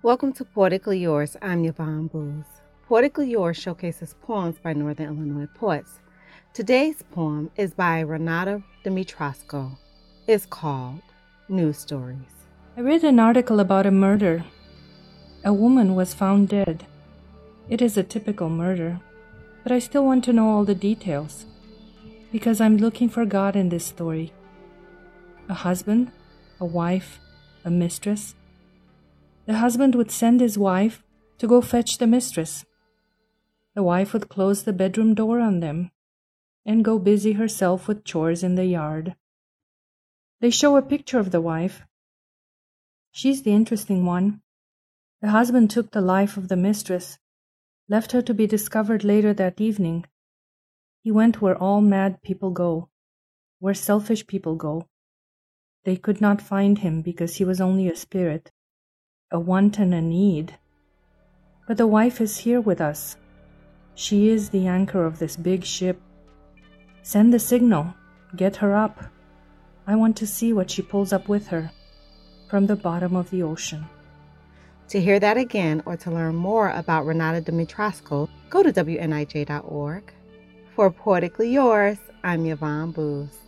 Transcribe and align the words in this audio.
Welcome 0.00 0.32
to 0.34 0.44
Poetically 0.44 1.00
Yours. 1.00 1.36
I'm 1.42 1.64
Yvonne 1.64 2.06
Boose. 2.06 2.46
Poetically 2.86 3.30
Yours 3.30 3.56
showcases 3.56 4.14
poems 4.22 4.54
by 4.62 4.72
Northern 4.72 5.06
Illinois 5.08 5.48
poets. 5.56 5.98
Today's 6.54 7.02
poem 7.02 7.50
is 7.56 7.74
by 7.74 7.98
Renata 7.98 8.62
Dimitrasco. 8.84 9.76
It's 10.28 10.46
called 10.46 11.02
News 11.48 11.78
Stories. 11.78 12.46
I 12.76 12.82
read 12.82 13.02
an 13.02 13.18
article 13.18 13.58
about 13.58 13.86
a 13.86 13.90
murder. 13.90 14.44
A 15.44 15.52
woman 15.52 15.96
was 15.96 16.14
found 16.14 16.48
dead. 16.48 16.86
It 17.68 17.82
is 17.82 17.96
a 17.96 18.04
typical 18.04 18.48
murder, 18.48 19.00
but 19.64 19.72
I 19.72 19.80
still 19.80 20.04
want 20.04 20.22
to 20.26 20.32
know 20.32 20.48
all 20.48 20.64
the 20.64 20.76
details 20.76 21.44
because 22.30 22.60
I'm 22.60 22.76
looking 22.76 23.08
for 23.08 23.26
God 23.26 23.56
in 23.56 23.68
this 23.68 23.86
story. 23.86 24.32
A 25.48 25.54
husband, 25.54 26.12
a 26.60 26.64
wife, 26.64 27.18
a 27.64 27.70
mistress. 27.70 28.36
The 29.48 29.56
husband 29.56 29.94
would 29.94 30.10
send 30.10 30.42
his 30.42 30.58
wife 30.58 31.02
to 31.38 31.46
go 31.46 31.62
fetch 31.62 31.96
the 31.96 32.06
mistress. 32.06 32.66
The 33.74 33.82
wife 33.82 34.12
would 34.12 34.28
close 34.28 34.62
the 34.62 34.74
bedroom 34.74 35.14
door 35.14 35.40
on 35.40 35.60
them 35.60 35.90
and 36.66 36.84
go 36.84 36.98
busy 36.98 37.32
herself 37.32 37.88
with 37.88 38.04
chores 38.04 38.42
in 38.42 38.56
the 38.56 38.66
yard. 38.66 39.16
They 40.42 40.50
show 40.50 40.76
a 40.76 40.82
picture 40.82 41.18
of 41.18 41.30
the 41.30 41.40
wife. 41.40 41.86
She's 43.10 43.42
the 43.42 43.54
interesting 43.54 44.04
one. 44.04 44.42
The 45.22 45.30
husband 45.30 45.70
took 45.70 45.92
the 45.92 46.02
life 46.02 46.36
of 46.36 46.48
the 46.48 46.56
mistress, 46.56 47.18
left 47.88 48.12
her 48.12 48.20
to 48.20 48.34
be 48.34 48.46
discovered 48.46 49.02
later 49.02 49.32
that 49.32 49.62
evening. 49.62 50.04
He 51.02 51.10
went 51.10 51.40
where 51.40 51.56
all 51.56 51.80
mad 51.80 52.20
people 52.20 52.50
go, 52.50 52.90
where 53.60 53.72
selfish 53.72 54.26
people 54.26 54.56
go. 54.56 54.88
They 55.84 55.96
could 55.96 56.20
not 56.20 56.42
find 56.42 56.80
him 56.80 57.00
because 57.00 57.36
he 57.36 57.46
was 57.46 57.62
only 57.62 57.88
a 57.88 57.96
spirit, 57.96 58.52
a 59.30 59.38
want 59.38 59.78
and 59.78 59.92
a 59.92 60.00
need. 60.00 60.56
But 61.66 61.76
the 61.76 61.86
wife 61.86 62.20
is 62.20 62.38
here 62.38 62.60
with 62.62 62.80
us. 62.80 63.16
She 63.94 64.28
is 64.30 64.48
the 64.48 64.66
anchor 64.66 65.04
of 65.04 65.18
this 65.18 65.36
big 65.36 65.64
ship. 65.64 66.00
Send 67.02 67.34
the 67.34 67.38
signal. 67.38 67.94
Get 68.36 68.56
her 68.56 68.74
up. 68.74 69.04
I 69.86 69.96
want 69.96 70.16
to 70.18 70.26
see 70.26 70.52
what 70.52 70.70
she 70.70 70.82
pulls 70.82 71.12
up 71.12 71.28
with 71.28 71.48
her 71.48 71.70
from 72.48 72.66
the 72.66 72.76
bottom 72.76 73.16
of 73.16 73.28
the 73.30 73.42
ocean. 73.42 73.84
To 74.88 75.00
hear 75.00 75.20
that 75.20 75.36
again 75.36 75.82
or 75.84 75.98
to 75.98 76.10
learn 76.10 76.34
more 76.34 76.70
about 76.70 77.04
Renata 77.04 77.42
Dimitrasco, 77.42 78.28
go 78.48 78.62
to 78.62 78.72
WNIJ.org. 78.72 80.12
For 80.74 80.90
Poetically 80.90 81.52
Yours, 81.52 81.98
I'm 82.24 82.46
Yvonne 82.46 82.92
Boose. 82.92 83.47